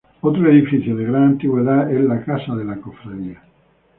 [0.21, 3.39] Otro edificio, de gran antigüedad, es la Casa de la Cofradía.